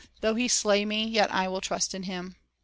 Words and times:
"Though 0.21 0.33
He 0.33 0.47
slay 0.47 0.83
me, 0.83 1.05
yet 1.05 1.29
will 1.29 1.57
I 1.57 1.59
trust 1.59 1.93
in 1.93 2.01
Him." 2.09 2.35